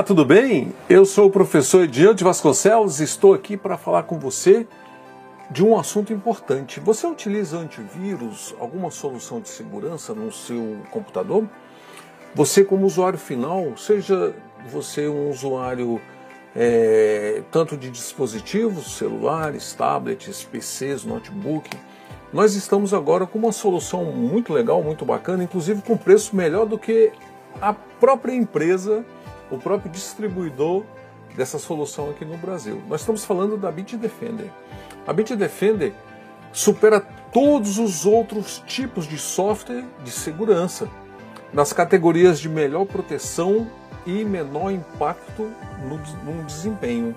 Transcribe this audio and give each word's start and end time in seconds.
Olá, 0.00 0.06
tudo 0.06 0.24
bem? 0.24 0.72
Eu 0.88 1.04
sou 1.04 1.26
o 1.26 1.30
professor 1.30 1.84
Ediante 1.84 2.24
Vasconcelos 2.24 3.00
e 3.00 3.04
estou 3.04 3.34
aqui 3.34 3.54
para 3.54 3.76
falar 3.76 4.04
com 4.04 4.18
você 4.18 4.66
de 5.50 5.62
um 5.62 5.78
assunto 5.78 6.10
importante. 6.10 6.80
Você 6.80 7.06
utiliza 7.06 7.58
antivírus, 7.58 8.54
alguma 8.58 8.90
solução 8.90 9.42
de 9.42 9.50
segurança 9.50 10.14
no 10.14 10.32
seu 10.32 10.78
computador? 10.90 11.46
Você, 12.34 12.64
como 12.64 12.86
usuário 12.86 13.18
final, 13.18 13.76
seja 13.76 14.34
você 14.66 15.06
um 15.06 15.28
usuário 15.28 16.00
é, 16.56 17.42
tanto 17.50 17.76
de 17.76 17.90
dispositivos, 17.90 18.96
celulares, 18.96 19.74
tablets, 19.74 20.44
PCs, 20.44 21.04
notebook, 21.04 21.68
nós 22.32 22.54
estamos 22.54 22.94
agora 22.94 23.26
com 23.26 23.38
uma 23.38 23.52
solução 23.52 24.06
muito 24.06 24.50
legal, 24.50 24.82
muito 24.82 25.04
bacana, 25.04 25.44
inclusive 25.44 25.82
com 25.82 25.94
preço 25.94 26.34
melhor 26.34 26.64
do 26.64 26.78
que 26.78 27.12
a 27.60 27.74
própria 27.74 28.32
empresa 28.32 29.04
o 29.50 29.58
próprio 29.58 29.90
distribuidor 29.90 30.84
dessa 31.36 31.58
solução 31.58 32.10
aqui 32.10 32.24
no 32.24 32.36
Brasil. 32.36 32.82
Nós 32.88 33.00
estamos 33.00 33.24
falando 33.24 33.56
da 33.56 33.70
Bitdefender. 33.70 34.50
A 35.06 35.12
Bitdefender 35.12 35.92
supera 36.52 37.00
todos 37.32 37.78
os 37.78 38.04
outros 38.04 38.62
tipos 38.66 39.06
de 39.06 39.18
software 39.18 39.84
de 40.04 40.10
segurança 40.10 40.88
nas 41.52 41.72
categorias 41.72 42.38
de 42.40 42.48
melhor 42.48 42.86
proteção 42.86 43.68
e 44.06 44.24
menor 44.24 44.70
impacto 44.70 45.50
no, 45.82 45.98
no 46.24 46.44
desempenho. 46.44 47.14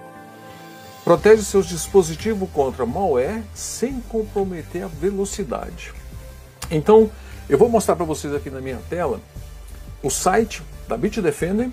Protege 1.03 1.43
seus 1.43 1.65
dispositivos 1.65 2.49
contra 2.51 2.85
malware 2.85 3.43
sem 3.53 3.99
comprometer 4.01 4.83
a 4.83 4.87
velocidade. 4.87 5.93
Então, 6.71 7.11
eu 7.49 7.57
vou 7.57 7.67
mostrar 7.67 7.95
para 7.95 8.05
vocês 8.05 8.33
aqui 8.33 8.49
na 8.49 8.61
minha 8.61 8.79
tela 8.89 9.19
o 10.01 10.09
site 10.09 10.63
da 10.87 10.97
Bitdefender 10.97 11.69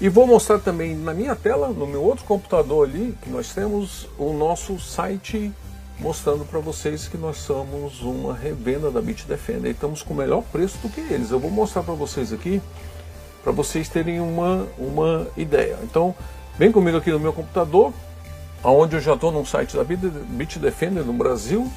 e 0.00 0.08
vou 0.08 0.26
mostrar 0.26 0.58
também 0.60 0.94
na 0.94 1.12
minha 1.12 1.34
tela, 1.34 1.68
no 1.68 1.86
meu 1.86 2.02
outro 2.02 2.24
computador 2.24 2.88
ali, 2.88 3.16
que 3.20 3.28
nós 3.30 3.52
temos 3.52 4.08
o 4.16 4.32
nosso 4.32 4.78
site 4.78 5.52
mostrando 5.98 6.44
para 6.44 6.60
vocês 6.60 7.08
que 7.08 7.16
nós 7.16 7.38
somos 7.38 8.02
uma 8.02 8.32
revenda 8.32 8.90
da 8.90 9.00
Bitdefender 9.00 9.66
e 9.66 9.70
estamos 9.74 10.02
com 10.02 10.14
melhor 10.14 10.42
preço 10.52 10.78
do 10.78 10.88
que 10.88 11.00
eles. 11.00 11.32
Eu 11.32 11.40
vou 11.40 11.50
mostrar 11.50 11.82
para 11.82 11.94
vocês 11.94 12.32
aqui, 12.32 12.62
para 13.42 13.50
vocês 13.50 13.88
terem 13.88 14.20
uma, 14.20 14.68
uma 14.78 15.26
ideia. 15.36 15.76
Então, 15.82 16.14
vem 16.56 16.70
comigo 16.70 16.98
aqui 16.98 17.10
no 17.10 17.18
meu 17.18 17.32
computador, 17.32 17.92
onde 18.62 18.94
eu 18.94 19.00
já 19.00 19.14
estou 19.14 19.32
no 19.32 19.44
site 19.44 19.76
da 19.76 19.82
Bitdefender 19.82 21.04
no 21.04 21.12
Brasil, 21.12 21.68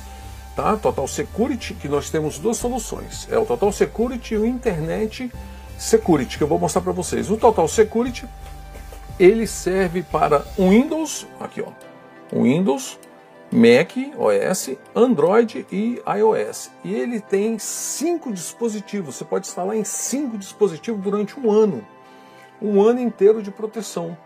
tá? 0.56 0.78
Total 0.78 1.07
Security, 1.07 1.73
que 1.73 1.88
nós 1.88 2.11
temos 2.11 2.38
duas 2.38 2.57
soluções. 2.57 3.28
É 3.31 3.40
o 3.40 3.45
Total 3.45 3.72
Security 3.72 4.35
e 4.35 4.38
o 4.38 4.45
Internet 4.45 5.23
Security, 5.23 5.51
que 6.37 6.43
eu 6.43 6.47
vou 6.47 6.59
mostrar 6.59 6.81
para 6.81 6.91
vocês. 6.91 7.31
O 7.31 7.37
Total 7.37 7.67
Security, 7.67 8.27
ele 9.19 9.47
serve 9.47 10.03
para 10.03 10.45
Windows, 10.57 11.27
aqui 11.39 11.61
ó, 11.61 11.71
Windows, 12.31 12.99
Mac 13.51 13.91
OS, 14.17 14.77
Android 14.95 15.65
e 15.71 16.01
iOS. 16.17 16.71
E 16.83 16.93
ele 16.93 17.19
tem 17.19 17.59
cinco 17.59 18.31
dispositivos. 18.31 19.15
Você 19.15 19.25
pode 19.25 19.47
instalar 19.47 19.75
em 19.75 19.83
cinco 19.83 20.37
dispositivos 20.37 21.01
durante 21.01 21.37
um 21.37 21.51
ano, 21.51 21.85
um 22.61 22.81
ano 22.81 23.01
inteiro 23.01 23.41
de 23.41 23.51
proteção, 23.51 24.17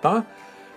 tá? 0.00 0.24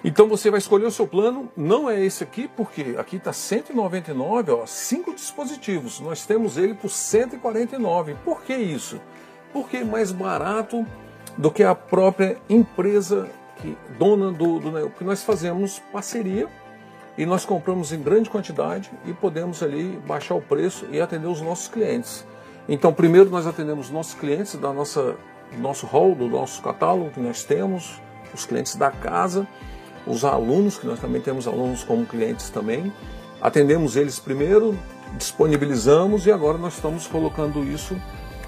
Então 0.04 0.28
você 0.28 0.50
vai 0.50 0.58
escolher 0.58 0.86
o 0.86 0.92
seu 0.92 1.06
plano, 1.06 1.52
não 1.56 1.88
é 1.88 2.04
esse 2.04 2.24
aqui, 2.24 2.50
porque 2.58 2.96
aqui 2.98 3.18
está 3.18 3.32
199, 3.32 4.52
ó, 4.52 4.66
cinco 4.66 5.14
dispositivos. 5.14 6.00
Nós 6.00 6.26
temos 6.26 6.58
ele 6.58 6.74
por 6.74 6.90
149. 6.90 8.16
Por 8.26 8.42
que 8.42 8.56
isso? 8.56 9.00
Porque 9.54 9.78
é 9.78 9.84
mais 9.84 10.12
barato 10.12 10.86
do 11.38 11.52
que 11.52 11.64
a 11.64 11.74
própria 11.74 12.38
empresa 12.50 13.30
que 13.58 13.78
dona 13.98 14.32
do, 14.32 14.60
do 14.60 14.72
porque 14.90 15.04
nós 15.04 15.24
fazemos 15.24 15.80
parceria 15.92 16.48
e 17.18 17.26
nós 17.26 17.46
compramos 17.46 17.92
em 17.92 18.02
grande 18.02 18.30
quantidade 18.30 18.92
e 19.06 19.14
podemos 19.14 19.62
ali 19.62 20.00
baixar 20.08 20.36
o 20.36 20.42
preço 20.42 20.86
e 20.92 21.00
atender 21.00 21.28
os 21.28 21.42
nossos 21.42 21.68
clientes. 21.68 22.26
Então, 22.68 22.94
primeiro 22.94 23.30
nós 23.30 23.46
atendemos 23.46 23.90
nossos 23.90 24.14
clientes 24.14 24.56
da 24.56 24.72
nossa 24.72 25.16
nosso 25.58 25.86
hall, 25.86 26.16
do 26.16 26.28
nosso 26.28 26.62
catálogo 26.62 27.12
que 27.12 27.20
nós 27.20 27.44
temos, 27.44 28.02
os 28.34 28.46
clientes 28.46 28.76
da 28.76 28.90
casa, 28.90 29.46
os 30.08 30.24
alunos, 30.24 30.78
que 30.78 30.88
nós 30.88 31.00
também 31.00 31.22
temos 31.22 31.48
alunos 31.48 31.84
como 31.84 32.06
clientes 32.06 32.50
também. 32.50 32.92
Atendemos 33.42 33.96
eles 33.96 34.20
primeiro, 34.20 34.78
disponibilizamos 35.18 36.26
e 36.26 36.32
agora 36.32 36.58
nós 36.58 36.76
estamos 36.76 37.06
colocando 37.08 37.64
isso 37.64 38.00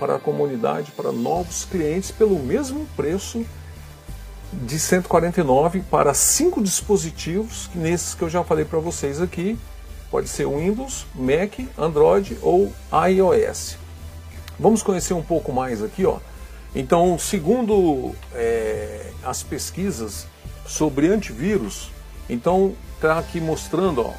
para 0.04 0.16
a 0.16 0.20
comunidade, 0.20 0.92
para 0.92 1.14
novos 1.14 1.64
clientes, 1.64 2.12
pelo 2.12 2.38
mesmo 2.38 2.86
preço 2.94 3.46
de 4.52 4.78
149 4.78 5.80
para 5.90 6.14
cinco 6.14 6.62
dispositivos, 6.62 7.70
nesses 7.74 8.14
que 8.14 8.22
eu 8.22 8.30
já 8.30 8.44
falei 8.44 8.66
para 8.66 8.80
vocês 8.80 9.22
aqui, 9.22 9.58
pode 10.12 10.28
ser 10.28 10.46
Windows, 10.46 11.06
Mac, 11.16 11.58
Android 11.78 12.38
ou 12.42 12.74
iOS. 12.92 13.78
Vamos 14.60 14.84
conhecer 14.84 15.14
um 15.14 15.24
pouco 15.24 15.54
mais 15.54 15.82
aqui, 15.82 16.06
ó. 16.06 16.18
Então, 16.76 17.18
segundo 17.18 18.14
é, 18.34 19.10
as 19.24 19.42
pesquisas 19.42 20.28
sobre 20.68 21.08
antivírus, 21.08 21.92
então 22.30 22.76
está 22.96 23.20
aqui 23.20 23.40
mostrando, 23.40 24.02
ó, 24.02 24.14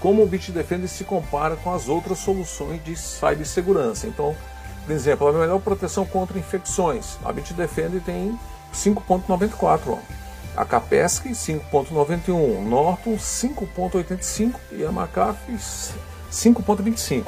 como 0.00 0.22
o 0.22 0.26
Bitdefender 0.26 0.88
se 0.88 1.04
compara 1.04 1.56
com 1.56 1.74
as 1.74 1.90
outras 1.90 2.20
soluções 2.20 2.82
de 2.82 2.96
cibersegurança. 2.96 4.06
Então, 4.06 4.34
por 4.86 4.92
exemplo, 4.92 5.26
a 5.26 5.32
melhor 5.32 5.60
proteção 5.60 6.06
contra 6.06 6.38
infecções. 6.38 7.18
A 7.24 7.32
Bitdefender 7.32 8.00
tem 8.02 8.38
5.94, 8.72 9.98
a 10.56 10.64
Capesc 10.64 11.26
5.91, 11.26 12.62
Norton 12.62 13.16
5.85 13.16 14.54
e 14.70 14.84
a 14.84 14.90
McAfee 14.90 15.56
5.25. 16.30 17.24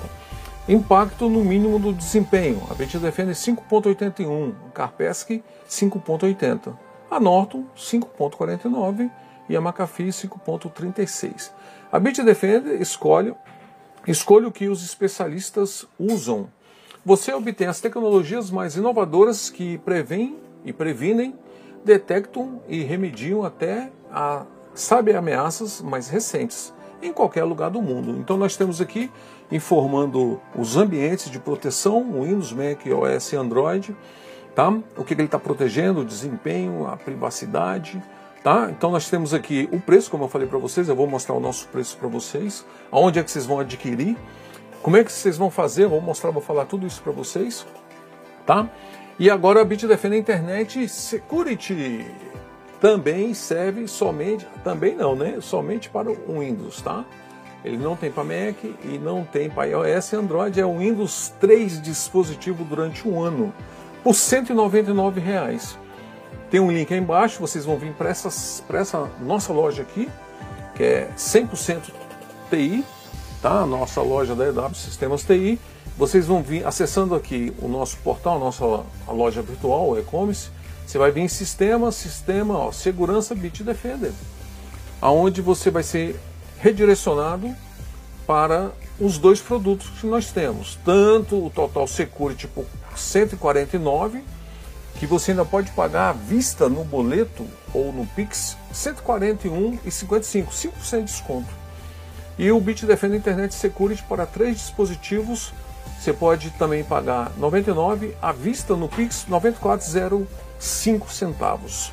Impacto 0.68 1.28
no 1.28 1.44
mínimo 1.44 1.80
do 1.80 1.92
desempenho. 1.92 2.62
A 2.70 2.74
Bitdefender 2.74 3.34
5.81, 3.34 4.54
a 4.68 4.70
Carpesc 4.70 5.42
5.80, 5.68 6.76
a 7.10 7.18
Norton 7.18 7.64
5.49 7.76 9.10
e 9.48 9.56
a 9.56 9.60
McAfee 9.60 10.10
5.36. 10.10 11.50
A 11.90 11.98
Bitdefender 11.98 12.80
escolhe, 12.80 13.34
escolhe 14.06 14.46
o 14.46 14.52
que 14.52 14.68
os 14.68 14.84
especialistas 14.84 15.86
usam 15.98 16.48
você 17.04 17.32
obtém 17.32 17.66
as 17.66 17.80
tecnologias 17.80 18.50
mais 18.50 18.76
inovadoras 18.76 19.50
que 19.50 19.78
prevêm 19.78 20.36
e 20.64 20.72
previnem, 20.72 21.34
detectam 21.84 22.60
e 22.68 22.82
remediam 22.82 23.44
até 23.44 23.90
a 24.10 24.44
sabe 24.74 25.14
ameaças 25.14 25.80
mais 25.80 26.08
recentes 26.08 26.72
em 27.02 27.12
qualquer 27.12 27.44
lugar 27.44 27.70
do 27.70 27.80
mundo. 27.80 28.16
Então 28.18 28.36
nós 28.36 28.56
temos 28.56 28.80
aqui 28.80 29.10
informando 29.50 30.40
os 30.56 30.76
ambientes 30.76 31.30
de 31.30 31.38
proteção, 31.38 32.02
Windows, 32.22 32.52
Mac, 32.52 32.80
OS 32.86 33.32
e 33.32 33.36
Android, 33.36 33.96
tá? 34.54 34.72
O 34.96 35.04
que 35.04 35.14
ele 35.14 35.24
está 35.24 35.38
protegendo, 35.38 36.00
o 36.00 36.04
desempenho, 36.04 36.86
a 36.86 36.96
privacidade, 36.96 38.02
tá? 38.42 38.68
Então 38.70 38.90
nós 38.90 39.08
temos 39.08 39.32
aqui 39.32 39.68
o 39.72 39.80
preço, 39.80 40.10
como 40.10 40.24
eu 40.24 40.28
falei 40.28 40.46
para 40.46 40.58
vocês, 40.58 40.88
eu 40.88 40.96
vou 40.96 41.06
mostrar 41.06 41.34
o 41.34 41.40
nosso 41.40 41.68
preço 41.68 41.96
para 41.96 42.08
vocês, 42.08 42.64
aonde 42.90 43.18
é 43.18 43.22
que 43.22 43.30
vocês 43.30 43.46
vão 43.46 43.60
adquirir 43.60 44.16
como 44.82 44.96
é 44.96 45.04
que 45.04 45.12
vocês 45.12 45.36
vão 45.36 45.50
fazer? 45.50 45.86
Vou 45.86 46.00
mostrar, 46.00 46.30
vou 46.30 46.42
falar 46.42 46.64
tudo 46.64 46.86
isso 46.86 47.02
para 47.02 47.12
vocês, 47.12 47.66
tá? 48.46 48.68
E 49.18 49.28
agora 49.28 49.60
a 49.60 49.64
Bitdefender 49.64 50.18
Internet 50.18 50.88
Security 50.88 52.06
também 52.80 53.34
serve 53.34 53.88
somente, 53.88 54.46
também 54.62 54.94
não, 54.94 55.16
né? 55.16 55.38
Somente 55.40 55.90
para 55.90 56.10
o 56.10 56.40
Windows, 56.40 56.80
tá? 56.80 57.04
Ele 57.64 57.76
não 57.76 57.96
tem 57.96 58.10
para 58.10 58.22
Mac 58.22 58.62
e 58.84 58.98
não 58.98 59.24
tem 59.24 59.50
para 59.50 59.66
iOS 59.66 60.12
e 60.12 60.16
Android. 60.16 60.60
É 60.60 60.64
o 60.64 60.78
Windows 60.78 61.32
3 61.40 61.82
dispositivo 61.82 62.62
durante 62.64 63.06
um 63.08 63.20
ano 63.20 63.52
por 64.04 64.14
199 64.14 65.20
reais. 65.20 65.76
Tem 66.50 66.60
um 66.60 66.70
link 66.70 66.94
aí 66.94 67.00
embaixo, 67.00 67.40
vocês 67.40 67.64
vão 67.64 67.76
vir 67.76 67.92
para 67.94 68.08
essa 68.08 69.10
nossa 69.20 69.52
loja 69.52 69.82
aqui, 69.82 70.08
que 70.76 70.84
é 70.84 71.10
100% 71.16 71.90
TI, 72.48 72.84
tá? 73.40 73.64
Nossa 73.66 74.00
loja 74.00 74.34
da 74.34 74.46
EW 74.46 74.74
Sistemas 74.74 75.22
TI. 75.22 75.58
Vocês 75.96 76.26
vão 76.26 76.42
vir 76.42 76.66
acessando 76.66 77.14
aqui 77.14 77.52
o 77.60 77.68
nosso 77.68 77.96
portal, 77.98 78.38
nossa 78.38 78.64
loja 79.08 79.42
virtual, 79.42 79.90
o 79.90 79.98
e-commerce. 79.98 80.50
Você 80.86 80.96
vai 80.96 81.10
vir 81.10 81.22
em 81.22 81.28
sistema, 81.28 81.92
sistema, 81.92 82.56
ó, 82.56 82.72
segurança 82.72 83.34
Bitdefender, 83.34 84.12
aonde 85.02 85.42
você 85.42 85.70
vai 85.70 85.82
ser 85.82 86.18
redirecionado 86.60 87.54
para 88.26 88.72
os 89.00 89.18
dois 89.18 89.40
produtos 89.40 89.88
que 90.00 90.06
nós 90.06 90.30
temos, 90.30 90.78
tanto 90.84 91.46
o 91.46 91.50
Total 91.50 91.86
Security 91.86 92.46
por 92.46 92.64
149 92.96 94.22
que 94.98 95.06
você 95.06 95.30
ainda 95.30 95.44
pode 95.44 95.70
pagar 95.72 96.10
à 96.10 96.12
vista 96.12 96.68
no 96.68 96.84
boleto 96.84 97.46
ou 97.72 97.92
no 97.92 98.04
Pix 98.06 98.56
141,55, 98.74 100.48
5% 100.48 100.98
de 100.98 101.04
desconto. 101.04 101.57
E 102.38 102.52
o 102.52 102.60
Bitdefender 102.60 103.18
Internet 103.18 103.52
Security 103.54 104.02
para 104.04 104.24
três 104.24 104.58
dispositivos, 104.58 105.52
você 105.98 106.12
pode 106.12 106.50
também 106.52 106.84
pagar 106.84 107.32
99 107.36 108.16
à 108.22 108.30
vista 108.30 108.76
no 108.76 108.88
Pix 108.88 109.26
94,05 109.28 111.08
centavos. 111.10 111.92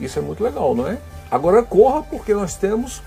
Isso 0.00 0.18
é 0.18 0.22
muito 0.22 0.42
legal, 0.42 0.74
não 0.74 0.88
é? 0.88 0.98
Agora 1.30 1.62
corra 1.62 2.02
porque 2.02 2.34
nós 2.34 2.56
temos 2.56 3.00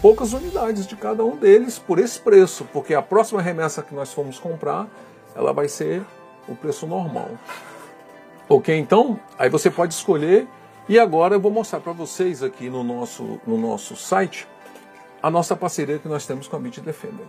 poucas 0.00 0.32
unidades 0.32 0.86
de 0.86 0.96
cada 0.96 1.22
um 1.22 1.36
deles 1.36 1.78
por 1.78 1.98
esse 1.98 2.18
preço, 2.18 2.66
porque 2.72 2.94
a 2.94 3.02
próxima 3.02 3.42
remessa 3.42 3.82
que 3.82 3.94
nós 3.94 4.12
formos 4.12 4.38
comprar, 4.38 4.86
ela 5.36 5.52
vai 5.52 5.68
ser 5.68 6.02
o 6.48 6.54
preço 6.54 6.86
normal. 6.86 7.28
Ok, 8.48 8.74
então, 8.78 9.18
aí 9.38 9.50
você 9.50 9.70
pode 9.70 9.92
escolher. 9.92 10.46
E 10.86 10.98
agora 10.98 11.34
eu 11.34 11.40
vou 11.40 11.50
mostrar 11.50 11.80
para 11.80 11.92
vocês 11.92 12.42
aqui 12.42 12.68
no 12.68 12.84
nosso, 12.84 13.40
no 13.46 13.56
nosso 13.56 13.96
site 13.96 14.46
a 15.24 15.30
nossa 15.30 15.56
parceria 15.56 15.98
que 15.98 16.06
nós 16.06 16.26
temos 16.26 16.46
com 16.46 16.54
a 16.56 16.58
Bitdefender. 16.58 17.24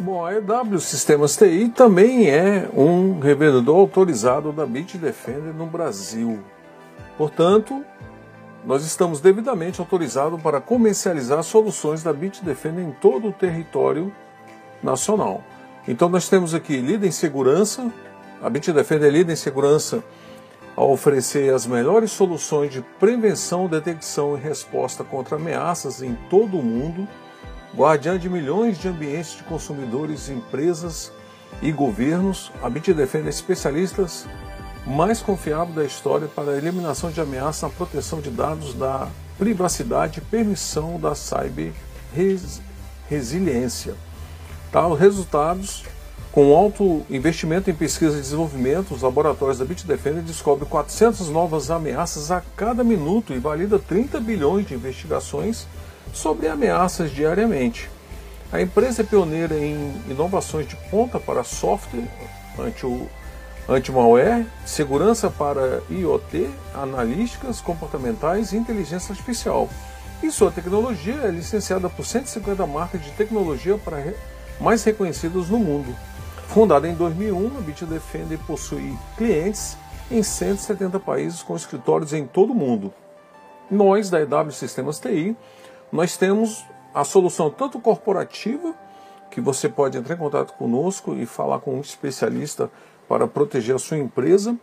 Bom, 0.00 0.24
a 0.24 0.32
EW 0.32 0.80
Sistemas 0.80 1.36
TI 1.36 1.68
também 1.68 2.30
é 2.30 2.66
um 2.74 3.20
revendedor 3.20 3.76
autorizado 3.76 4.50
da 4.52 4.64
Bitdefender 4.64 5.52
no 5.52 5.66
Brasil. 5.66 6.42
Portanto, 7.18 7.84
nós 8.64 8.86
estamos 8.86 9.20
devidamente 9.20 9.82
autorizados 9.82 10.40
para 10.40 10.62
comercializar 10.62 11.42
soluções 11.42 12.02
da 12.02 12.10
Bitdefender 12.10 12.82
em 12.82 12.92
todo 12.92 13.28
o 13.28 13.32
território 13.32 14.10
nacional. 14.82 15.42
Então 15.86 16.08
nós 16.08 16.26
temos 16.26 16.54
aqui 16.54 16.78
líder 16.78 17.08
em 17.08 17.12
segurança, 17.12 17.92
a 18.42 18.48
Bitdefender 18.48 19.08
é 19.08 19.12
líder 19.12 19.34
em 19.34 19.36
segurança 19.36 20.02
ao 20.76 20.90
oferecer 20.90 21.52
as 21.54 21.66
melhores 21.66 22.10
soluções 22.10 22.72
de 22.72 22.82
prevenção, 22.98 23.68
detecção 23.68 24.36
e 24.36 24.40
resposta 24.40 25.04
contra 25.04 25.36
ameaças 25.36 26.02
em 26.02 26.14
todo 26.28 26.58
o 26.58 26.62
mundo, 26.62 27.06
guardiã 27.76 28.18
de 28.18 28.28
milhões 28.28 28.78
de 28.78 28.88
ambientes 28.88 29.36
de 29.36 29.42
consumidores, 29.44 30.28
empresas 30.28 31.12
e 31.62 31.70
governos, 31.70 32.50
a 32.62 32.68
Bitdefender 32.68 33.28
é 33.28 33.30
especialista 33.30 34.06
mais 34.86 35.20
confiável 35.20 35.74
da 35.74 35.84
história 35.84 36.28
para 36.28 36.52
a 36.52 36.56
eliminação 36.56 37.10
de 37.10 37.20
ameaças 37.20 37.62
na 37.62 37.70
proteção 37.70 38.20
de 38.20 38.30
dados 38.30 38.74
da 38.74 39.08
privacidade 39.38 40.18
e 40.18 40.22
permissão 40.22 41.00
da 41.00 41.14
cyber 41.14 41.72
resiliência. 43.08 43.94
Tá, 44.70 44.86
os 44.86 44.98
resultados 44.98 45.84
com 46.34 46.52
alto 46.52 47.06
investimento 47.08 47.70
em 47.70 47.74
pesquisa 47.74 48.18
e 48.18 48.20
desenvolvimento, 48.20 48.92
os 48.92 49.02
laboratórios 49.02 49.56
da 49.56 49.64
Bitdefender 49.64 50.20
descobrem 50.20 50.68
400 50.68 51.28
novas 51.28 51.70
ameaças 51.70 52.32
a 52.32 52.42
cada 52.56 52.82
minuto 52.82 53.32
e 53.32 53.38
valida 53.38 53.78
30 53.78 54.18
bilhões 54.18 54.66
de 54.66 54.74
investigações 54.74 55.64
sobre 56.12 56.48
ameaças 56.48 57.12
diariamente. 57.12 57.88
A 58.52 58.60
empresa 58.60 59.02
é 59.02 59.04
pioneira 59.04 59.56
em 59.56 59.94
inovações 60.10 60.66
de 60.66 60.74
ponta 60.90 61.20
para 61.20 61.44
software 61.44 62.08
anti-malware, 63.68 64.44
segurança 64.66 65.30
para 65.30 65.84
IoT, 65.88 66.50
analíticas 66.74 67.60
comportamentais 67.60 68.52
e 68.52 68.56
inteligência 68.56 69.12
artificial. 69.12 69.68
E 70.20 70.32
sua 70.32 70.50
tecnologia 70.50 71.14
é 71.14 71.30
licenciada 71.30 71.88
por 71.88 72.04
150 72.04 72.66
marcas 72.66 73.04
de 73.04 73.12
tecnologia 73.12 73.78
para 73.78 74.02
mais 74.60 74.82
reconhecidas 74.82 75.48
no 75.48 75.60
mundo. 75.60 75.94
Fundada 76.54 76.86
em 76.86 76.94
2001, 76.94 77.58
a 77.58 77.60
Bitdefender 77.60 78.38
possui 78.46 78.96
clientes 79.16 79.76
em 80.08 80.22
170 80.22 81.00
países 81.00 81.42
com 81.42 81.56
escritórios 81.56 82.12
em 82.12 82.28
todo 82.28 82.52
o 82.52 82.54
mundo. 82.54 82.94
Nós, 83.68 84.08
da 84.08 84.20
EW 84.20 84.52
Sistemas 84.52 85.00
TI, 85.00 85.36
nós 85.90 86.16
temos 86.16 86.64
a 86.94 87.02
solução 87.02 87.50
tanto 87.50 87.80
corporativa, 87.80 88.72
que 89.32 89.40
você 89.40 89.68
pode 89.68 89.98
entrar 89.98 90.14
em 90.14 90.18
contato 90.18 90.52
conosco 90.52 91.16
e 91.16 91.26
falar 91.26 91.58
com 91.58 91.74
um 91.74 91.80
especialista 91.80 92.70
para 93.08 93.26
proteger 93.26 93.74
a 93.74 93.80
sua 93.80 93.98
empresa, 93.98 94.56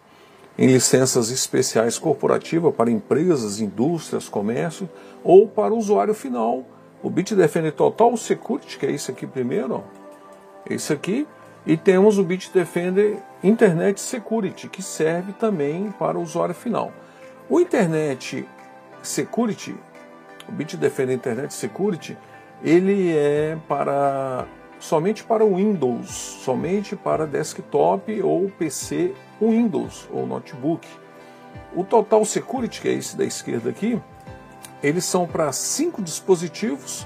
em 0.58 0.68
licenças 0.68 1.30
especiais 1.30 2.00
corporativas 2.00 2.74
para 2.74 2.90
empresas, 2.90 3.60
indústrias, 3.60 4.30
comércio, 4.30 4.90
ou 5.26 5.46
para 5.46 5.74
o 5.74 5.78
usuário 5.78 6.14
final, 6.14 6.64
o 7.04 7.10
Bitdefender 7.10 7.74
Total 7.74 8.16
Security, 8.16 8.80
que 8.80 8.86
é 8.86 8.92
isso 8.92 9.12
aqui 9.12 9.28
primeiro, 9.28 9.76
ó. 9.76 9.82
esse 10.70 10.94
aqui, 10.94 11.28
e 11.66 11.78
temos 11.78 12.18
o 12.18 12.24
Bitdefender 12.24 13.18
Internet 13.44 14.00
Security, 14.00 14.68
que 14.68 14.82
serve 14.82 15.34
também 15.34 15.92
para 15.92 16.18
o 16.18 16.22
usuário 16.22 16.56
final. 16.56 16.92
O 17.50 17.60
Internet 17.60 18.48
Security, 19.02 19.76
o 20.48 20.52
Bitdefender 20.52 21.16
Internet 21.16 21.54
Security, 21.54 22.18
ele 22.64 23.16
é 23.16 23.58
para 23.68 24.48
somente 24.80 25.24
para 25.24 25.46
Windows, 25.46 26.10
somente 26.10 26.96
para 26.96 27.28
desktop 27.28 28.22
ou 28.22 28.50
PC 28.50 29.14
Windows 29.40 30.10
ou 30.12 30.26
notebook. 30.26 30.88
O 31.76 31.84
Total 31.84 32.24
Security, 32.26 32.82
que 32.82 32.90
é 32.90 32.94
esse 32.94 33.16
da 33.16 33.24
esquerda 33.24 33.70
aqui, 33.70 34.02
eles 34.82 35.06
são 35.06 35.28
para 35.28 35.52
cinco 35.52 36.02
dispositivos. 36.02 37.06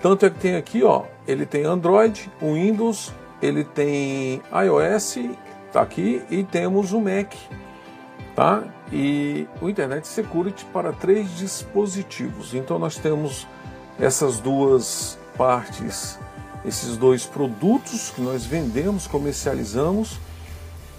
Tanto 0.00 0.26
é 0.26 0.30
que 0.30 0.38
tem 0.38 0.56
aqui, 0.56 0.82
ó, 0.82 1.04
ele 1.26 1.46
tem 1.46 1.64
Android, 1.64 2.30
Windows, 2.42 3.12
ele 3.44 3.64
tem 3.64 4.40
iOS, 4.52 5.18
tá 5.72 5.82
aqui, 5.82 6.22
e 6.30 6.42
temos 6.42 6.92
o 6.92 7.00
Mac, 7.00 7.34
tá? 8.34 8.64
E 8.90 9.46
o 9.60 9.68
Internet 9.68 10.08
Security 10.08 10.64
para 10.66 10.92
três 10.92 11.36
dispositivos. 11.36 12.54
Então 12.54 12.78
nós 12.78 12.96
temos 12.96 13.46
essas 14.00 14.40
duas 14.40 15.18
partes, 15.36 16.18
esses 16.64 16.96
dois 16.96 17.26
produtos 17.26 18.10
que 18.10 18.22
nós 18.22 18.46
vendemos, 18.46 19.06
comercializamos, 19.06 20.18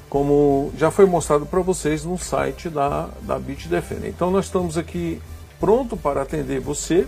como 0.08 0.72
já 0.78 0.92
foi 0.92 1.06
mostrado 1.06 1.46
para 1.46 1.62
vocês 1.62 2.06
no 2.06 2.18
site 2.18 2.70
da, 2.70 3.10
da 3.24 3.40
Bitdefender. 3.40 4.10
Então 4.10 4.30
nós 4.30 4.46
estamos 4.46 4.78
aqui 4.78 5.20
pronto 5.60 5.98
para 5.98 6.22
atender 6.22 6.60
você 6.60 7.08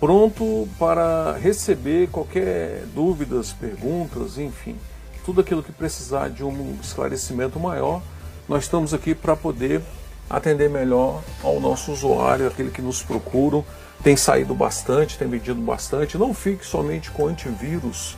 pronto 0.00 0.68
para 0.78 1.36
receber 1.36 2.08
qualquer 2.08 2.84
dúvidas, 2.94 3.52
perguntas, 3.52 4.38
enfim, 4.38 4.76
tudo 5.24 5.40
aquilo 5.40 5.62
que 5.62 5.72
precisar 5.72 6.28
de 6.28 6.44
um 6.44 6.76
esclarecimento 6.82 7.58
maior, 7.58 8.00
nós 8.48 8.64
estamos 8.64 8.94
aqui 8.94 9.14
para 9.14 9.36
poder 9.36 9.82
atender 10.30 10.68
melhor 10.70 11.22
ao 11.42 11.60
nosso 11.60 11.92
usuário, 11.92 12.46
aquele 12.46 12.70
que 12.70 12.82
nos 12.82 13.02
procura, 13.02 13.64
tem 14.02 14.16
saído 14.16 14.54
bastante, 14.54 15.18
tem 15.18 15.28
pedido 15.28 15.60
bastante. 15.60 16.16
Não 16.16 16.32
fique 16.32 16.64
somente 16.64 17.10
com 17.10 17.26
antivírus 17.26 18.16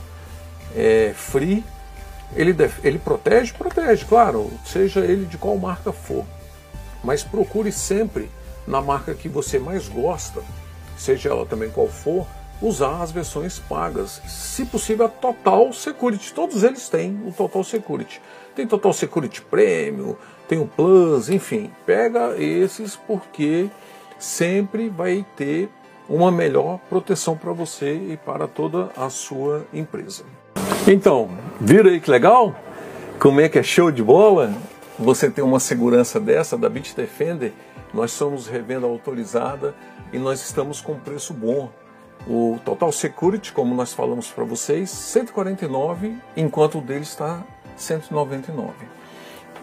é, 0.75 1.13
free. 1.15 1.63
Ele, 2.35 2.53
deve, 2.53 2.87
ele 2.87 2.99
protege? 2.99 3.53
Protege, 3.53 4.05
claro, 4.05 4.51
seja 4.65 5.01
ele 5.01 5.25
de 5.25 5.37
qual 5.37 5.57
marca 5.57 5.91
for. 5.91 6.23
Mas 7.03 7.23
procure 7.23 7.71
sempre 7.71 8.29
na 8.67 8.81
marca 8.81 9.13
que 9.13 9.27
você 9.27 9.57
mais 9.57 9.87
gosta 9.89 10.41
seja 11.01 11.29
ela 11.29 11.45
também 11.45 11.69
qual 11.69 11.87
for, 11.87 12.25
usar 12.61 13.01
as 13.01 13.11
versões 13.11 13.59
pagas. 13.59 14.21
Se 14.27 14.65
possível, 14.65 15.07
a 15.07 15.09
Total 15.09 15.73
Security. 15.73 16.33
Todos 16.33 16.63
eles 16.63 16.87
têm 16.87 17.19
o 17.25 17.31
Total 17.31 17.63
Security. 17.63 18.21
Tem 18.55 18.67
Total 18.67 18.93
Security 18.93 19.41
Premium, 19.41 20.15
tem 20.47 20.59
o 20.59 20.67
Plus, 20.67 21.29
enfim. 21.29 21.71
Pega 21.85 22.35
esses 22.37 22.95
porque 22.95 23.69
sempre 24.19 24.89
vai 24.89 25.25
ter 25.35 25.69
uma 26.07 26.31
melhor 26.31 26.79
proteção 26.89 27.35
para 27.35 27.51
você 27.53 27.93
e 27.93 28.17
para 28.17 28.47
toda 28.47 28.89
a 28.95 29.09
sua 29.09 29.65
empresa. 29.73 30.23
Então, 30.87 31.29
viram 31.59 31.89
aí 31.89 31.99
que 31.99 32.11
legal? 32.11 32.53
Como 33.17 33.39
é 33.39 33.47
que 33.47 33.57
é 33.57 33.63
show 33.63 33.91
de 33.91 34.03
bola? 34.03 34.53
Você 35.01 35.31
tem 35.31 35.43
uma 35.43 35.59
segurança 35.59 36.19
dessa 36.19 36.55
da 36.55 36.69
Bitdefender? 36.69 37.53
Nós 37.91 38.11
somos 38.11 38.47
revenda 38.47 38.85
autorizada 38.85 39.73
e 40.13 40.19
nós 40.19 40.39
estamos 40.45 40.79
com 40.79 40.93
preço 40.93 41.33
bom. 41.33 41.71
O 42.27 42.59
Total 42.63 42.91
Security, 42.91 43.51
como 43.51 43.73
nós 43.73 43.95
falamos 43.95 44.27
para 44.27 44.43
vocês, 44.43 44.91
149, 44.91 46.15
enquanto 46.37 46.77
o 46.77 46.81
dele 46.81 47.01
está 47.01 47.43
199. 47.75 48.73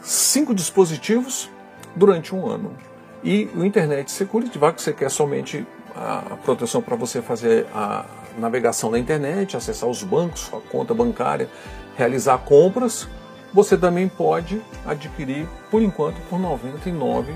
Cinco 0.02 0.52
dispositivos 0.52 1.48
durante 1.94 2.34
um 2.34 2.44
ano. 2.48 2.76
E 3.22 3.48
o 3.54 3.64
Internet 3.64 4.10
Security, 4.10 4.58
vai 4.58 4.72
que 4.72 4.82
você 4.82 4.92
quer 4.92 5.08
somente 5.08 5.64
a 5.94 6.36
proteção 6.42 6.82
para 6.82 6.96
você 6.96 7.22
fazer 7.22 7.64
a 7.72 8.06
navegação 8.36 8.90
na 8.90 8.98
internet, 8.98 9.56
acessar 9.56 9.88
os 9.88 10.02
bancos, 10.02 10.40
sua 10.40 10.60
conta 10.60 10.92
bancária, 10.92 11.48
realizar 11.96 12.38
compras, 12.38 13.06
você 13.52 13.76
também 13.76 14.08
pode 14.08 14.60
adquirir, 14.84 15.48
por 15.70 15.82
enquanto, 15.82 16.20
por 16.28 16.38
99 16.38 17.34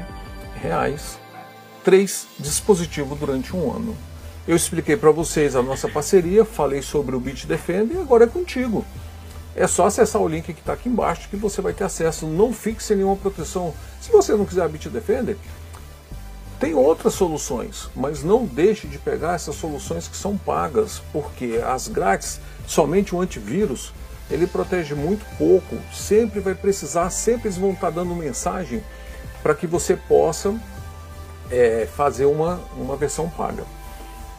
reais, 0.60 1.18
três 1.82 2.26
dispositivos 2.38 3.18
durante 3.18 3.56
um 3.56 3.74
ano. 3.74 3.96
Eu 4.46 4.56
expliquei 4.56 4.96
para 4.96 5.10
vocês 5.10 5.54
a 5.54 5.62
nossa 5.62 5.88
parceria, 5.88 6.44
falei 6.44 6.82
sobre 6.82 7.14
o 7.14 7.20
Bitdefender 7.20 7.96
e 7.96 8.00
agora 8.00 8.24
é 8.24 8.26
contigo. 8.26 8.84
É 9.54 9.66
só 9.66 9.86
acessar 9.86 10.20
o 10.20 10.28
link 10.28 10.52
que 10.52 10.60
está 10.60 10.72
aqui 10.72 10.88
embaixo 10.88 11.28
que 11.28 11.36
você 11.36 11.60
vai 11.60 11.72
ter 11.72 11.84
acesso. 11.84 12.26
Não 12.26 12.52
sem 12.52 12.96
nenhuma 12.96 13.16
proteção. 13.16 13.74
Se 14.00 14.10
você 14.10 14.34
não 14.34 14.46
quiser 14.46 14.62
a 14.62 14.68
Bitdefender, 14.68 15.36
tem 16.58 16.74
outras 16.74 17.14
soluções, 17.14 17.90
mas 17.94 18.22
não 18.22 18.44
deixe 18.46 18.86
de 18.86 18.96
pegar 18.96 19.34
essas 19.34 19.56
soluções 19.56 20.08
que 20.08 20.16
são 20.16 20.36
pagas, 20.36 21.02
porque 21.12 21.60
as 21.64 21.88
grátis, 21.88 22.40
somente 22.66 23.14
o 23.14 23.20
antivírus, 23.20 23.92
ele 24.30 24.46
protege 24.46 24.94
muito 24.94 25.24
pouco. 25.36 25.76
Sempre 25.92 26.40
vai 26.40 26.54
precisar, 26.54 27.10
sempre 27.10 27.48
eles 27.48 27.58
vão 27.58 27.72
estar 27.72 27.90
dando 27.90 28.14
mensagem 28.14 28.82
para 29.42 29.54
que 29.54 29.66
você 29.66 29.96
possa 29.96 30.54
é, 31.50 31.86
fazer 31.94 32.26
uma, 32.26 32.60
uma 32.76 32.96
versão 32.96 33.28
paga. 33.28 33.64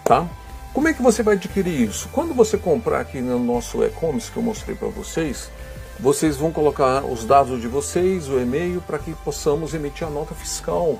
Tá? 0.03 0.27
Como 0.73 0.87
é 0.87 0.93
que 0.93 1.01
você 1.01 1.21
vai 1.21 1.35
adquirir 1.35 1.87
isso? 1.87 2.09
Quando 2.11 2.33
você 2.33 2.57
comprar 2.57 3.01
aqui 3.01 3.21
no 3.21 3.37
nosso 3.37 3.83
e-commerce 3.83 4.31
que 4.31 4.37
eu 4.37 4.43
mostrei 4.43 4.75
para 4.75 4.87
vocês, 4.87 5.51
vocês 5.99 6.37
vão 6.37 6.51
colocar 6.51 7.05
os 7.05 7.23
dados 7.23 7.61
de 7.61 7.67
vocês, 7.67 8.27
o 8.27 8.39
e-mail, 8.39 8.81
para 8.81 8.97
que 8.97 9.13
possamos 9.13 9.73
emitir 9.73 10.07
a 10.07 10.09
nota 10.09 10.33
fiscal 10.33 10.99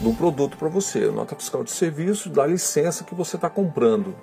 do 0.00 0.12
produto 0.14 0.56
para 0.56 0.68
você, 0.68 1.06
nota 1.06 1.34
fiscal 1.34 1.64
de 1.64 1.72
serviço 1.72 2.30
da 2.30 2.46
licença 2.46 3.02
que 3.02 3.14
você 3.14 3.34
está 3.34 3.50
comprando. 3.50 4.14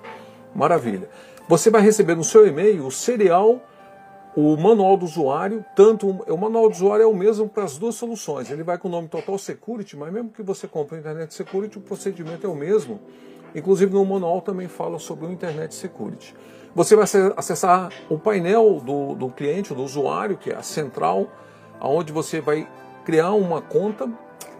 Maravilha. 0.54 1.08
Você 1.46 1.68
vai 1.68 1.82
receber 1.82 2.14
no 2.14 2.24
seu 2.24 2.46
e-mail 2.46 2.86
o 2.86 2.90
serial 2.90 3.62
o 4.36 4.54
manual 4.54 4.98
do 4.98 5.06
usuário, 5.06 5.64
tanto 5.74 6.10
o 6.10 6.36
manual 6.36 6.68
do 6.68 6.74
usuário 6.74 7.02
é 7.02 7.06
o 7.06 7.14
mesmo 7.14 7.48
para 7.48 7.64
as 7.64 7.78
duas 7.78 7.94
soluções. 7.94 8.50
Ele 8.50 8.62
vai 8.62 8.76
com 8.76 8.86
o 8.86 8.90
nome 8.90 9.08
Total 9.08 9.38
Security, 9.38 9.96
mas 9.96 10.12
mesmo 10.12 10.28
que 10.28 10.42
você 10.42 10.68
compre 10.68 10.98
Internet 10.98 11.32
Security, 11.32 11.78
o 11.78 11.80
procedimento 11.80 12.46
é 12.46 12.50
o 12.50 12.54
mesmo. 12.54 13.00
Inclusive 13.54 13.94
no 13.94 14.04
manual 14.04 14.42
também 14.42 14.68
fala 14.68 14.98
sobre 14.98 15.24
o 15.24 15.32
Internet 15.32 15.74
Security. 15.74 16.34
Você 16.74 16.94
vai 16.94 17.06
acessar 17.34 17.90
o 18.10 18.18
painel 18.18 18.78
do, 18.84 19.14
do 19.14 19.30
cliente, 19.30 19.72
do 19.72 19.82
usuário, 19.82 20.36
que 20.36 20.50
é 20.50 20.56
a 20.56 20.62
central, 20.62 21.28
aonde 21.80 22.12
você 22.12 22.38
vai 22.38 22.68
criar 23.06 23.32
uma 23.32 23.62
conta, 23.62 24.06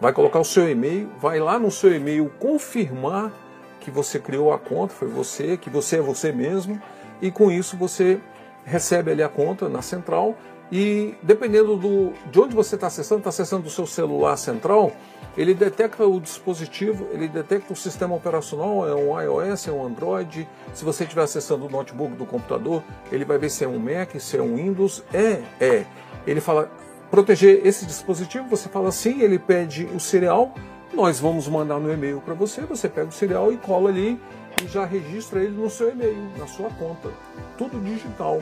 vai 0.01 0.11
colocar 0.11 0.39
o 0.39 0.45
seu 0.45 0.67
e-mail, 0.67 1.07
vai 1.19 1.39
lá 1.39 1.59
no 1.59 1.69
seu 1.69 1.93
e-mail 1.93 2.31
confirmar 2.39 3.31
que 3.79 3.91
você 3.91 4.17
criou 4.17 4.51
a 4.51 4.57
conta, 4.57 4.95
foi 4.95 5.07
você, 5.07 5.55
que 5.55 5.69
você 5.69 5.97
é 5.97 6.01
você 6.01 6.31
mesmo, 6.31 6.81
e 7.21 7.29
com 7.29 7.51
isso 7.51 7.77
você 7.77 8.19
recebe 8.67 9.11
ali 9.11 9.23
a 9.23 9.29
conta 9.29 9.69
na 9.69 9.81
central 9.81 10.35
e 10.69 11.15
dependendo 11.23 11.77
do, 11.77 12.11
de 12.29 12.39
onde 12.39 12.53
você 12.53 12.75
está 12.75 12.87
acessando, 12.87 13.19
está 13.19 13.29
acessando 13.29 13.63
do 13.63 13.69
seu 13.69 13.87
celular 13.87 14.35
central, 14.35 14.91
ele 15.37 15.53
detecta 15.53 16.05
o 16.05 16.19
dispositivo, 16.19 17.07
ele 17.11 17.29
detecta 17.29 17.71
o 17.71 17.75
sistema 17.75 18.13
operacional, 18.13 18.85
é 18.85 18.93
um 18.93 19.19
iOS, 19.19 19.69
é 19.69 19.71
um 19.71 19.85
Android. 19.85 20.47
Se 20.73 20.83
você 20.83 21.03
estiver 21.03 21.23
acessando 21.23 21.67
o 21.67 21.69
notebook 21.69 22.15
do 22.15 22.25
computador, 22.25 22.83
ele 23.09 23.23
vai 23.23 23.37
ver 23.37 23.49
se 23.49 23.63
é 23.63 23.67
um 23.67 23.79
Mac, 23.79 24.19
se 24.19 24.37
é 24.37 24.41
um 24.41 24.57
Windows. 24.57 25.03
É, 25.13 25.41
é. 25.61 25.85
Ele 26.25 26.41
fala, 26.41 26.69
proteger 27.09 27.65
esse 27.65 27.85
dispositivo, 27.85 28.49
você 28.49 28.67
fala 28.67 28.91
sim, 28.91 29.21
ele 29.21 29.39
pede 29.39 29.85
o 29.95 29.99
serial, 30.01 30.53
nós 30.93 31.19
vamos 31.19 31.47
mandar 31.47 31.79
no 31.79 31.93
e-mail 31.93 32.19
para 32.19 32.33
você, 32.33 32.61
você 32.61 32.89
pega 32.89 33.07
o 33.07 33.11
serial 33.11 33.53
e 33.53 33.57
cola 33.57 33.89
ali 33.89 34.19
e 34.63 34.67
já 34.67 34.85
registra 34.85 35.41
ele 35.41 35.55
no 35.55 35.69
seu 35.69 35.91
e-mail, 35.91 36.29
na 36.37 36.47
sua 36.47 36.69
conta. 36.71 37.09
Tudo 37.57 37.79
digital. 37.83 38.41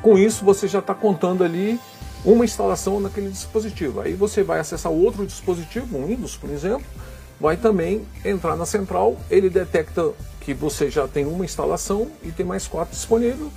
Com 0.00 0.18
isso, 0.18 0.44
você 0.44 0.66
já 0.66 0.78
está 0.78 0.94
contando 0.94 1.44
ali 1.44 1.78
uma 2.24 2.44
instalação 2.44 3.00
naquele 3.00 3.30
dispositivo. 3.30 4.00
Aí 4.00 4.14
você 4.14 4.42
vai 4.42 4.60
acessar 4.60 4.90
outro 4.90 5.26
dispositivo, 5.26 5.98
um 5.98 6.06
Windows, 6.06 6.36
por 6.36 6.50
exemplo, 6.50 6.86
vai 7.40 7.56
também 7.56 8.06
entrar 8.24 8.56
na 8.56 8.64
central, 8.64 9.16
ele 9.30 9.50
detecta 9.50 10.12
que 10.40 10.54
você 10.54 10.90
já 10.90 11.06
tem 11.06 11.26
uma 11.26 11.44
instalação 11.44 12.10
e 12.22 12.30
tem 12.30 12.44
mais 12.44 12.66
quatro 12.66 12.94
disponível. 12.94 13.50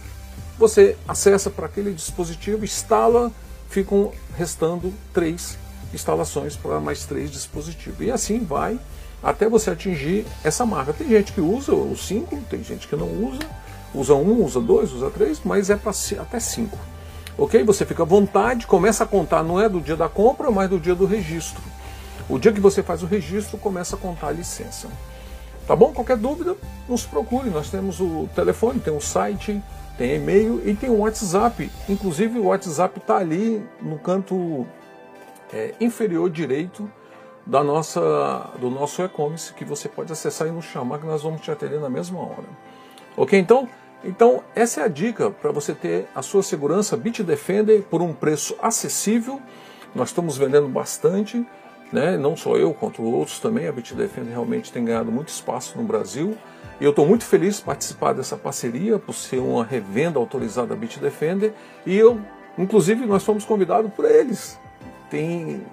Você 0.57 0.95
acessa 1.07 1.50
para 1.50 1.65
aquele 1.65 1.93
dispositivo, 1.93 2.63
instala, 2.63 3.31
ficam 3.69 4.12
restando 4.38 4.93
três 5.13 5.57
instalações 5.93 6.55
para 6.55 6.79
mais 6.79 7.05
três 7.05 7.31
dispositivos. 7.31 8.01
E 8.01 8.12
assim 8.12 8.39
vai 8.39 8.79
até 9.22 9.50
você 9.50 9.72
atingir 9.72 10.25
essa 10.43 10.65
marca. 10.65 10.93
Tem 10.93 11.07
gente 11.07 11.34
que 11.34 11.41
usa 11.41 11.74
o 11.74 11.95
5, 11.95 12.36
tem 12.50 12.63
gente 12.63 12.88
que 12.88 12.95
não 12.95 13.07
usa, 13.07 13.39
usa 13.93 14.13
um, 14.13 14.43
usa 14.43 14.60
dois, 14.60 14.91
usa 14.91 15.10
três, 15.10 15.41
mas 15.43 15.69
é 15.69 15.75
para 15.75 15.91
até 16.19 16.39
5. 16.39 16.77
Ok? 17.38 17.63
Você 17.63 17.86
fica 17.86 18.03
à 18.03 18.05
vontade, 18.05 18.67
começa 18.67 19.03
a 19.03 19.07
contar, 19.07 19.43
não 19.43 19.60
é 19.60 19.67
do 19.67 19.81
dia 19.81 19.95
da 19.95 20.07
compra, 20.07 20.51
mas 20.51 20.69
do 20.69 20.79
dia 20.79 20.95
do 20.95 21.05
registro. 21.05 21.62
O 22.29 22.39
dia 22.39 22.51
que 22.51 22.60
você 22.60 22.81
faz 22.81 23.03
o 23.03 23.05
registro, 23.05 23.57
começa 23.57 23.95
a 23.95 24.00
contar 24.00 24.27
a 24.27 24.31
licença. 24.31 24.88
Tá 25.67 25.75
bom? 25.75 25.91
Qualquer 25.91 26.17
dúvida, 26.17 26.55
nos 26.88 27.05
procure. 27.05 27.50
Nós 27.50 27.69
temos 27.69 28.00
o 28.00 28.29
telefone, 28.36 28.79
tem 28.79 28.95
o 28.95 29.01
site, 29.01 29.62
tem 29.98 30.15
e-mail 30.15 30.62
e 30.65 30.75
tem 30.75 30.89
o 30.89 31.00
WhatsApp. 31.00 31.72
Inclusive 31.89 32.39
o 32.39 32.45
WhatsApp 32.45 33.00
está 33.00 33.17
ali 33.17 33.63
no 33.81 33.98
canto 33.98 34.65
é, 35.51 35.74
inferior 35.79 36.29
direito 36.29 36.89
da 37.45 37.63
nossa, 37.63 38.49
do 38.59 38.69
nosso 38.69 39.01
e-commerce 39.03 39.53
que 39.53 39.63
você 39.63 39.87
pode 39.87 40.11
acessar 40.11 40.47
e 40.47 40.51
nos 40.51 40.65
chamar 40.65 40.99
que 40.99 41.05
nós 41.05 41.21
vamos 41.21 41.41
te 41.41 41.51
atender 41.51 41.79
na 41.79 41.89
mesma 41.89 42.19
hora. 42.19 42.47
Ok? 43.15 43.37
Então, 43.37 43.69
então 44.03 44.43
essa 44.55 44.81
é 44.81 44.83
a 44.85 44.87
dica 44.87 45.29
para 45.29 45.51
você 45.51 45.73
ter 45.73 46.07
a 46.15 46.21
sua 46.21 46.41
segurança 46.41 46.97
Bitdefender 46.97 47.83
por 47.83 48.01
um 48.01 48.13
preço 48.13 48.55
acessível. 48.61 49.39
Nós 49.93 50.09
estamos 50.09 50.37
vendendo 50.37 50.67
bastante, 50.67 51.45
né? 51.91 52.17
não 52.17 52.35
só 52.35 52.57
eu, 52.57 52.73
quanto 52.73 53.03
outros 53.03 53.39
também. 53.39 53.67
A 53.67 53.71
Bitdefender 53.71 54.31
realmente 54.31 54.71
tem 54.71 54.83
ganhado 54.83 55.11
muito 55.11 55.29
espaço 55.29 55.77
no 55.77 55.83
Brasil. 55.83 56.35
E 56.81 56.83
eu 56.83 56.89
estou 56.89 57.05
muito 57.05 57.23
feliz 57.23 57.57
de 57.57 57.63
participar 57.63 58.13
dessa 58.13 58.35
parceria, 58.35 58.99
por 58.99 59.13
ser 59.13 59.39
uma 59.39 59.63
revenda 59.63 60.19
autorizada 60.19 60.67
da 60.69 60.75
Bitdefender. 60.75 61.53
E 61.85 61.95
eu, 61.95 62.19
inclusive, 62.57 63.05
nós 63.05 63.23
fomos 63.23 63.45
convidados 63.45 63.93
por 63.93 64.03
eles. 64.03 64.59
Tem 65.09 65.63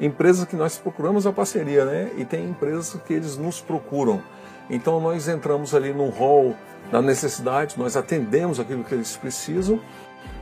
empresas 0.00 0.44
que 0.46 0.56
nós 0.56 0.78
procuramos 0.78 1.26
a 1.26 1.32
parceria, 1.32 1.84
né? 1.84 2.10
E 2.16 2.24
tem 2.24 2.48
empresas 2.48 2.96
que 3.06 3.12
eles 3.12 3.36
nos 3.36 3.60
procuram. 3.60 4.22
Então 4.68 5.00
nós 5.00 5.28
entramos 5.28 5.74
ali 5.74 5.92
no 5.92 6.08
hall 6.08 6.56
da 6.90 7.02
necessidade, 7.02 7.78
nós 7.78 7.96
atendemos 7.96 8.58
aquilo 8.58 8.82
que 8.82 8.94
eles 8.94 9.16
precisam 9.16 9.80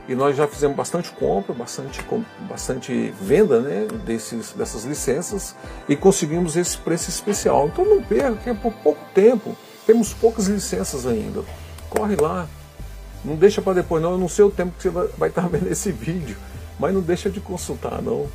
e 0.07 0.15
nós 0.15 0.35
já 0.35 0.47
fizemos 0.47 0.75
bastante 0.75 1.11
compra, 1.11 1.53
bastante, 1.53 2.03
bastante 2.49 3.13
venda 3.21 3.59
né, 3.59 3.87
desses, 4.05 4.53
dessas 4.53 4.83
licenças 4.83 5.55
e 5.87 5.95
conseguimos 5.95 6.55
esse 6.55 6.77
preço 6.77 7.09
especial. 7.09 7.67
Então 7.67 7.85
não 7.85 8.01
perca, 8.01 8.35
que 8.37 8.49
é 8.49 8.53
por 8.53 8.73
pouco 8.73 9.01
tempo, 9.13 9.55
temos 9.85 10.13
poucas 10.13 10.47
licenças 10.47 11.05
ainda. 11.05 11.43
Corre 11.89 12.15
lá, 12.15 12.47
não 13.23 13.35
deixa 13.35 13.61
para 13.61 13.73
depois 13.73 14.01
não, 14.01 14.13
eu 14.13 14.17
não 14.17 14.29
sei 14.29 14.45
o 14.45 14.49
tempo 14.49 14.73
que 14.77 14.83
você 14.83 14.89
vai, 14.89 15.29
estar 15.29 15.45
vendo 15.49 15.71
esse 15.71 15.91
vídeo, 15.91 16.37
mas 16.79 16.93
não 16.93 17.01
deixa 17.01 17.29
de 17.29 17.39
consultar 17.39 18.01
não. 18.01 18.27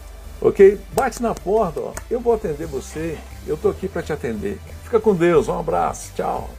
Ok? 0.44 0.78
Bate 0.92 1.22
na 1.22 1.34
porta, 1.34 1.80
ó. 1.80 1.92
eu 2.10 2.20
vou 2.20 2.34
atender 2.34 2.66
você. 2.66 3.16
Eu 3.46 3.54
estou 3.54 3.70
aqui 3.70 3.88
para 3.88 4.02
te 4.02 4.12
atender. 4.12 4.60
Fica 4.82 5.00
com 5.00 5.14
Deus, 5.14 5.48
um 5.48 5.58
abraço, 5.58 6.12
tchau. 6.14 6.50